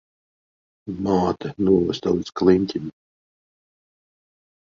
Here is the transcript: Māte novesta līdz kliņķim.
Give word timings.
Māte 1.07 1.51
novesta 1.67 2.15
līdz 2.15 2.33
kliņķim. 2.41 2.89